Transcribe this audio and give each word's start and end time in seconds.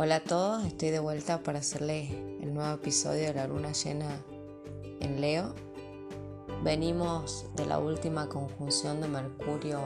Hola 0.00 0.14
a 0.14 0.20
todos, 0.20 0.64
estoy 0.64 0.90
de 0.90 1.00
vuelta 1.00 1.42
para 1.42 1.58
hacerles 1.58 2.08
el 2.12 2.54
nuevo 2.54 2.72
episodio 2.72 3.22
de 3.22 3.34
la 3.34 3.48
luna 3.48 3.72
llena 3.72 4.22
en 5.00 5.20
Leo. 5.20 5.56
Venimos 6.62 7.46
de 7.56 7.66
la 7.66 7.80
última 7.80 8.28
conjunción 8.28 9.00
de 9.00 9.08
Mercurio 9.08 9.80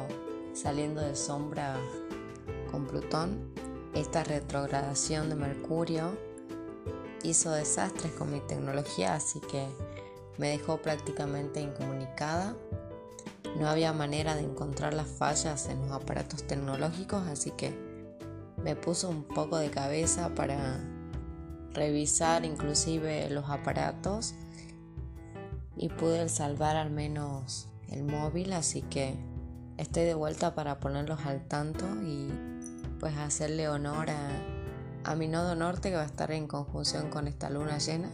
saliendo 0.52 1.00
de 1.00 1.16
sombra 1.16 1.79
con 2.70 2.86
Plutón. 2.86 3.54
Esta 3.95 4.22
retrogradación 4.22 5.30
de 5.30 5.34
Mercurio 5.34 6.14
hizo 7.22 7.50
desastres 7.50 8.12
con 8.12 8.30
mi 8.30 8.40
tecnología, 8.40 9.14
así 9.14 9.40
que 9.40 9.66
me 10.36 10.50
dejó 10.50 10.76
prácticamente 10.76 11.62
incomunicada. 11.62 12.54
No 13.58 13.66
había 13.66 13.94
manera 13.94 14.34
de 14.34 14.42
encontrar 14.42 14.92
las 14.92 15.08
fallas 15.08 15.70
en 15.70 15.80
los 15.80 15.90
aparatos 15.90 16.46
tecnológicos, 16.46 17.27
así 17.29 17.51
que 17.52 17.91
me 18.62 18.77
puso 18.77 19.09
un 19.09 19.25
poco 19.25 19.57
de 19.57 19.71
cabeza 19.71 20.34
para 20.34 20.80
revisar 21.73 22.45
inclusive 22.45 23.29
los 23.30 23.48
aparatos 23.48 24.35
y 25.77 25.88
pude 25.88 26.29
salvar 26.29 26.77
al 26.77 26.91
menos 26.91 27.69
el 27.88 28.05
móvil, 28.05 28.52
así 28.52 28.83
que 28.83 29.16
estoy 29.79 30.05
de 30.05 30.15
vuelta 30.15 30.55
para 30.55 30.80
ponerlos 30.80 31.21
al 31.27 31.47
tanto 31.48 31.87
y 32.02 32.30
pues 33.01 33.16
hacerle 33.16 33.69
honor 33.69 34.11
a, 34.11 34.30
a 35.05 35.16
mi 35.16 35.29
nodo 35.29 35.55
norte 35.55 35.91
que 35.91 35.97
va 35.97 36.02
a 36.02 36.07
estar 36.07 36.30
en 36.30 36.47
conjunción 36.47 37.10
con 37.10 37.27
esta 37.27 37.51
luna 37.51 37.79
llena, 37.79 38.10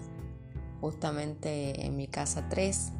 justamente 0.80 1.84
en 1.84 1.96
mi 1.96 2.06
casa 2.06 2.48
3, 2.48 2.92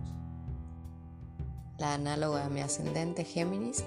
la 1.79 1.95
análoga 1.95 2.45
de 2.45 2.51
mi 2.51 2.61
ascendente 2.61 3.25
Géminis, 3.25 3.85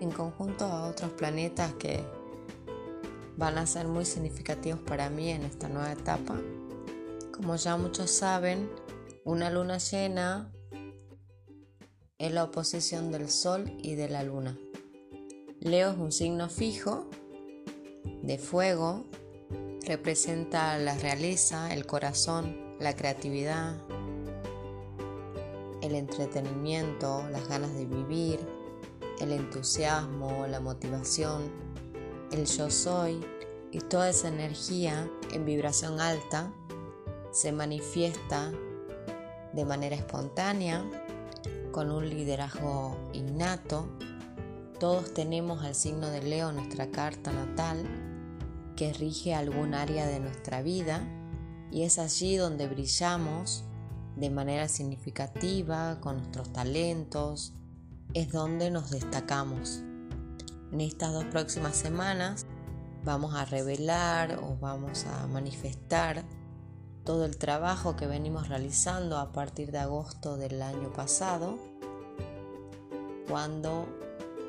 en 0.00 0.10
conjunto 0.10 0.64
a 0.64 0.84
otros 0.88 1.10
planetas 1.12 1.74
que 1.74 2.04
van 3.42 3.58
a 3.58 3.66
ser 3.66 3.88
muy 3.88 4.04
significativos 4.04 4.78
para 4.82 5.10
mí 5.10 5.30
en 5.30 5.42
esta 5.42 5.68
nueva 5.68 5.90
etapa. 5.90 6.40
Como 7.34 7.56
ya 7.56 7.76
muchos 7.76 8.08
saben, 8.08 8.70
una 9.24 9.50
luna 9.50 9.78
llena 9.78 10.52
es 12.18 12.30
la 12.30 12.44
oposición 12.44 13.10
del 13.10 13.28
Sol 13.28 13.64
y 13.82 13.96
de 13.96 14.08
la 14.08 14.22
Luna. 14.22 14.56
Leo 15.58 15.90
es 15.90 15.98
un 15.98 16.12
signo 16.12 16.48
fijo 16.48 17.10
de 18.22 18.38
fuego, 18.38 19.06
representa 19.88 20.78
la 20.78 20.94
realeza, 20.94 21.74
el 21.74 21.84
corazón, 21.84 22.76
la 22.78 22.94
creatividad, 22.94 23.74
el 25.82 25.96
entretenimiento, 25.96 27.28
las 27.32 27.48
ganas 27.48 27.74
de 27.74 27.86
vivir, 27.86 28.38
el 29.20 29.32
entusiasmo, 29.32 30.46
la 30.46 30.60
motivación, 30.60 31.72
el 32.32 32.46
yo 32.46 32.70
soy 32.70 33.20
y 33.70 33.78
toda 33.78 34.08
esa 34.10 34.28
energía 34.28 35.10
en 35.32 35.44
vibración 35.44 36.00
alta 36.00 36.52
se 37.30 37.52
manifiesta 37.52 38.52
de 39.52 39.64
manera 39.64 39.96
espontánea, 39.96 40.84
con 41.72 41.90
un 41.90 42.08
liderazgo 42.08 42.96
innato. 43.12 43.88
Todos 44.78 45.14
tenemos 45.14 45.64
al 45.64 45.74
signo 45.74 46.08
de 46.08 46.22
Leo 46.22 46.52
nuestra 46.52 46.90
carta 46.90 47.32
natal 47.32 47.86
que 48.76 48.92
rige 48.92 49.34
algún 49.34 49.74
área 49.74 50.06
de 50.06 50.20
nuestra 50.20 50.62
vida 50.62 51.06
y 51.70 51.82
es 51.82 51.98
allí 51.98 52.36
donde 52.36 52.66
brillamos 52.66 53.64
de 54.16 54.28
manera 54.28 54.68
significativa 54.68 55.98
con 56.00 56.18
nuestros 56.18 56.52
talentos, 56.52 57.54
es 58.12 58.30
donde 58.30 58.70
nos 58.70 58.90
destacamos. 58.90 59.82
En 60.72 60.80
estas 60.80 61.12
dos 61.12 61.26
próximas 61.26 61.76
semanas 61.76 62.46
vamos 63.04 63.34
a 63.34 63.44
revelar 63.44 64.38
o 64.42 64.56
vamos 64.58 65.04
a 65.04 65.26
manifestar 65.26 66.24
todo 67.04 67.26
el 67.26 67.36
trabajo 67.36 67.94
que 67.94 68.06
venimos 68.06 68.48
realizando 68.48 69.18
a 69.18 69.32
partir 69.32 69.70
de 69.70 69.78
agosto 69.78 70.38
del 70.38 70.62
año 70.62 70.90
pasado, 70.92 71.58
cuando 73.28 73.86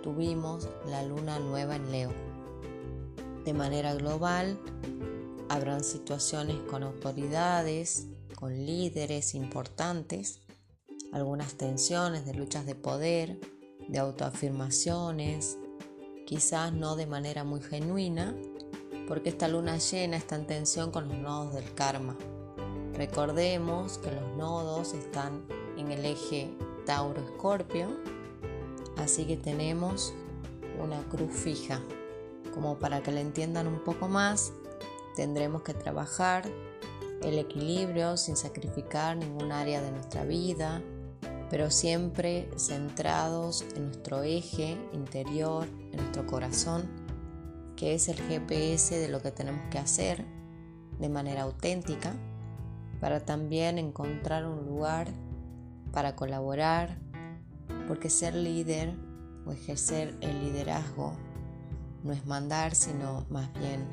tuvimos 0.01 0.69
la 0.87 1.03
luna 1.03 1.39
nueva 1.39 1.75
en 1.75 1.91
Leo. 1.91 2.13
De 3.43 3.53
manera 3.53 3.93
global, 3.93 4.57
habrán 5.49 5.83
situaciones 5.83 6.55
con 6.69 6.83
autoridades, 6.83 8.07
con 8.35 8.65
líderes 8.65 9.35
importantes, 9.35 10.39
algunas 11.11 11.55
tensiones 11.55 12.25
de 12.25 12.33
luchas 12.33 12.65
de 12.65 12.75
poder, 12.75 13.41
de 13.89 13.99
autoafirmaciones, 13.99 15.57
quizás 16.25 16.73
no 16.73 16.95
de 16.95 17.07
manera 17.07 17.43
muy 17.43 17.61
genuina, 17.61 18.35
porque 19.07 19.29
esta 19.29 19.47
luna 19.47 19.77
llena 19.77 20.17
está 20.17 20.35
en 20.35 20.47
tensión 20.47 20.91
con 20.91 21.07
los 21.07 21.17
nodos 21.17 21.53
del 21.53 21.73
karma. 21.73 22.15
Recordemos 22.93 23.97
que 23.97 24.11
los 24.11 24.37
nodos 24.37 24.93
están 24.93 25.43
en 25.77 25.91
el 25.91 26.05
eje 26.05 26.49
Tauro-Escorpio, 26.85 27.87
así 28.97 29.25
que 29.25 29.37
tenemos 29.37 30.13
una 30.81 31.01
cruz 31.09 31.33
fija. 31.33 31.81
Como 32.53 32.77
para 32.77 33.01
que 33.01 33.11
la 33.11 33.21
entiendan 33.21 33.67
un 33.67 33.83
poco 33.83 34.07
más, 34.07 34.53
tendremos 35.15 35.63
que 35.63 35.73
trabajar 35.73 36.43
el 37.23 37.39
equilibrio 37.39 38.17
sin 38.17 38.35
sacrificar 38.35 39.17
ningún 39.17 39.51
área 39.51 39.81
de 39.81 39.91
nuestra 39.91 40.23
vida, 40.23 40.81
pero 41.53 41.69
siempre 41.69 42.49
centrados 42.57 43.63
en 43.75 43.85
nuestro 43.85 44.23
eje 44.23 44.75
interior, 44.91 45.67
en 45.91 45.97
nuestro 45.97 46.25
corazón, 46.25 46.89
que 47.75 47.93
es 47.93 48.09
el 48.09 48.17
GPS 48.17 48.97
de 48.97 49.07
lo 49.07 49.21
que 49.21 49.29
tenemos 49.29 49.61
que 49.69 49.77
hacer 49.77 50.25
de 50.99 51.09
manera 51.09 51.43
auténtica, 51.43 52.15
para 52.99 53.19
también 53.19 53.77
encontrar 53.77 54.47
un 54.47 54.65
lugar 54.65 55.09
para 55.91 56.15
colaborar, 56.15 56.97
porque 57.87 58.09
ser 58.09 58.33
líder 58.33 58.95
o 59.45 59.51
ejercer 59.51 60.17
el 60.21 60.39
liderazgo 60.39 61.13
no 62.03 62.13
es 62.13 62.25
mandar, 62.25 62.73
sino 62.73 63.27
más 63.29 63.53
bien 63.59 63.85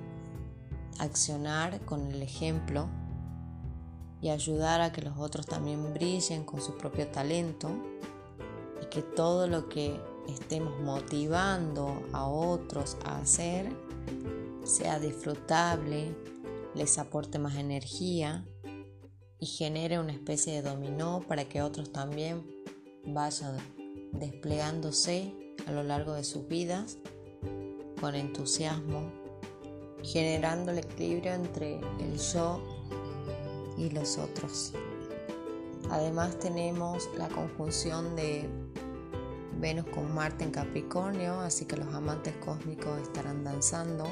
accionar 0.98 1.78
con 1.82 2.10
el 2.10 2.22
ejemplo 2.22 2.88
y 4.20 4.28
ayudar 4.28 4.80
a 4.80 4.92
que 4.92 5.02
los 5.02 5.18
otros 5.18 5.46
también 5.46 5.92
brillen 5.94 6.44
con 6.44 6.60
su 6.60 6.76
propio 6.76 7.08
talento 7.08 7.70
y 8.82 8.86
que 8.86 9.02
todo 9.02 9.46
lo 9.46 9.68
que 9.68 9.98
estemos 10.28 10.78
motivando 10.80 12.02
a 12.12 12.26
otros 12.26 12.96
a 13.04 13.18
hacer 13.18 13.70
sea 14.64 14.98
disfrutable, 14.98 16.14
les 16.74 16.98
aporte 16.98 17.38
más 17.38 17.56
energía 17.56 18.44
y 19.38 19.46
genere 19.46 19.98
una 19.98 20.12
especie 20.12 20.52
de 20.52 20.68
dominó 20.68 21.24
para 21.26 21.48
que 21.48 21.62
otros 21.62 21.90
también 21.92 22.46
vayan 23.06 23.56
desplegándose 24.12 25.34
a 25.66 25.72
lo 25.72 25.82
largo 25.82 26.12
de 26.12 26.24
sus 26.24 26.46
vidas 26.46 26.98
con 28.00 28.14
entusiasmo, 28.14 29.10
generando 30.02 30.72
el 30.72 30.78
equilibrio 30.78 31.32
entre 31.32 31.80
el 32.00 32.18
yo 32.18 32.62
y 33.80 33.90
los 33.90 34.18
otros. 34.18 34.72
Además 35.90 36.38
tenemos 36.38 37.08
la 37.16 37.28
conjunción 37.28 38.14
de 38.14 38.48
Venus 39.58 39.86
con 39.86 40.14
Marte 40.14 40.44
en 40.44 40.50
Capricornio, 40.50 41.40
así 41.40 41.64
que 41.64 41.76
los 41.76 41.92
amantes 41.94 42.34
cósmicos 42.36 43.00
estarán 43.00 43.42
danzando. 43.42 44.04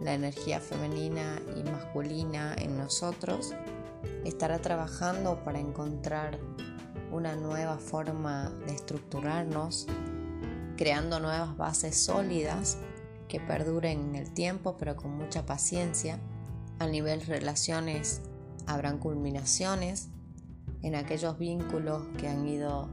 La 0.00 0.14
energía 0.14 0.60
femenina 0.60 1.40
y 1.56 1.62
masculina 1.62 2.54
en 2.58 2.76
nosotros 2.78 3.54
estará 4.24 4.60
trabajando 4.60 5.42
para 5.44 5.58
encontrar 5.58 6.38
una 7.10 7.34
nueva 7.34 7.78
forma 7.78 8.50
de 8.66 8.74
estructurarnos, 8.74 9.86
creando 10.76 11.18
nuevas 11.18 11.56
bases 11.56 11.96
sólidas 11.96 12.78
que 13.28 13.40
perduren 13.40 14.00
en 14.00 14.14
el 14.16 14.32
tiempo, 14.32 14.76
pero 14.78 14.96
con 14.96 15.16
mucha 15.16 15.44
paciencia. 15.44 16.20
A 16.78 16.86
nivel 16.86 17.22
relaciones 17.22 18.20
habrán 18.66 18.98
culminaciones 18.98 20.08
en 20.82 20.94
aquellos 20.94 21.38
vínculos 21.38 22.02
que 22.18 22.28
han 22.28 22.46
ido 22.46 22.88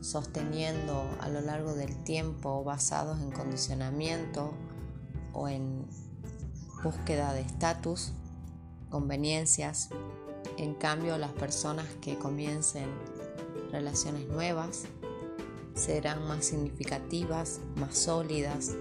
sosteniendo 0.00 1.04
a 1.20 1.28
lo 1.28 1.40
largo 1.40 1.74
del 1.74 2.02
tiempo 2.04 2.62
basados 2.64 3.20
en 3.20 3.30
condicionamiento 3.30 4.52
o 5.32 5.48
en 5.48 5.86
búsqueda 6.82 7.32
de 7.32 7.40
estatus, 7.40 8.12
conveniencias. 8.90 9.90
En 10.58 10.74
cambio, 10.74 11.18
las 11.18 11.32
personas 11.32 11.86
que 12.00 12.16
comiencen 12.18 12.88
relaciones 13.70 14.28
nuevas 14.28 14.84
serán 15.74 16.26
más 16.26 16.46
significativas, 16.46 17.60
más 17.76 17.98
sólidas. 17.98 18.74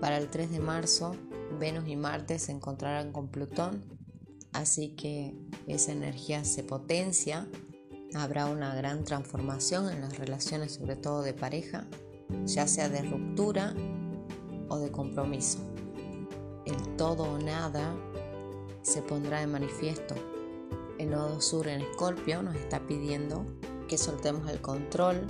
Para 0.00 0.18
el 0.18 0.28
3 0.28 0.50
de 0.50 0.60
marzo, 0.60 1.14
Venus 1.58 1.88
y 1.88 1.96
Marte 1.96 2.38
se 2.38 2.52
encontrarán 2.52 3.12
con 3.12 3.28
Plutón 3.28 3.99
Así 4.52 4.90
que 4.90 5.34
esa 5.66 5.92
energía 5.92 6.44
se 6.44 6.64
potencia, 6.64 7.48
habrá 8.14 8.46
una 8.46 8.74
gran 8.74 9.04
transformación 9.04 9.90
en 9.90 10.00
las 10.00 10.18
relaciones, 10.18 10.72
sobre 10.72 10.96
todo 10.96 11.22
de 11.22 11.34
pareja, 11.34 11.86
ya 12.46 12.66
sea 12.66 12.88
de 12.88 13.02
ruptura 13.02 13.74
o 14.68 14.78
de 14.78 14.90
compromiso. 14.90 15.58
el 16.66 16.96
todo 16.96 17.24
o 17.24 17.38
nada 17.38 17.94
se 18.82 19.02
pondrá 19.02 19.40
de 19.40 19.46
manifiesto. 19.46 20.14
El 20.98 21.10
nodo 21.10 21.40
sur 21.40 21.66
en 21.66 21.80
Escorpio 21.80 22.42
nos 22.42 22.56
está 22.56 22.80
pidiendo 22.86 23.46
que 23.88 23.98
soltemos 23.98 24.48
el 24.50 24.60
control, 24.60 25.26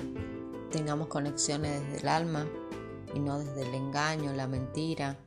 tengamos 0.70 1.08
conexiones 1.08 1.81
desde 1.81 2.00
el 2.00 2.08
alma 2.08 2.46
y 3.14 3.20
no 3.20 3.38
desde 3.38 3.62
el 3.62 3.75
engaño, 3.75 4.32
la 4.32 4.46
mentira. 4.46 5.19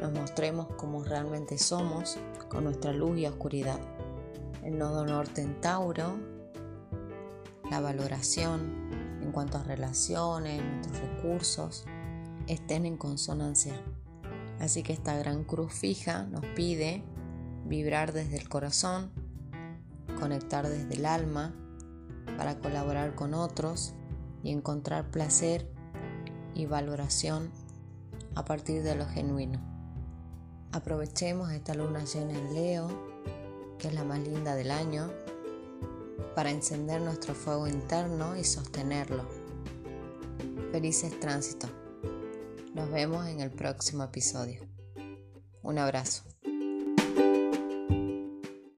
Nos 0.00 0.12
mostremos 0.12 0.68
como 0.76 1.04
realmente 1.04 1.58
somos 1.58 2.18
con 2.48 2.64
nuestra 2.64 2.92
luz 2.92 3.18
y 3.18 3.26
oscuridad. 3.26 3.80
El 4.62 4.78
nodo 4.78 5.04
norte 5.06 5.42
en 5.42 5.60
Tauro, 5.60 6.18
la 7.70 7.80
valoración 7.80 8.88
en 9.22 9.32
cuanto 9.32 9.58
a 9.58 9.62
relaciones, 9.62 10.62
nuestros 10.62 11.00
recursos, 11.00 11.84
estén 12.46 12.86
en 12.86 12.96
consonancia. 12.96 13.74
Así 14.58 14.82
que 14.82 14.92
esta 14.92 15.16
gran 15.16 15.44
cruz 15.44 15.72
fija 15.72 16.24
nos 16.24 16.44
pide 16.56 17.04
vibrar 17.66 18.12
desde 18.12 18.38
el 18.38 18.48
corazón, 18.48 19.10
conectar 20.18 20.66
desde 20.66 20.94
el 20.94 21.06
alma 21.06 21.54
para 22.36 22.58
colaborar 22.58 23.14
con 23.14 23.34
otros 23.34 23.94
y 24.42 24.50
encontrar 24.50 25.10
placer 25.10 25.70
y 26.54 26.66
valoración 26.66 27.50
a 28.34 28.44
partir 28.44 28.82
de 28.82 28.94
lo 28.94 29.06
genuino. 29.06 29.67
Aprovechemos 30.72 31.50
esta 31.50 31.74
luna 31.74 32.04
llena 32.04 32.38
en 32.38 32.54
Leo, 32.54 32.88
que 33.78 33.88
es 33.88 33.94
la 33.94 34.04
más 34.04 34.20
linda 34.20 34.54
del 34.54 34.70
año, 34.70 35.10
para 36.34 36.50
encender 36.50 37.00
nuestro 37.00 37.34
fuego 37.34 37.66
interno 37.66 38.36
y 38.36 38.44
sostenerlo. 38.44 39.26
Felices 40.70 41.18
tránsitos. 41.18 41.70
Nos 42.74 42.90
vemos 42.90 43.26
en 43.26 43.40
el 43.40 43.50
próximo 43.50 44.04
episodio. 44.04 44.68
Un 45.62 45.78
abrazo. 45.78 46.27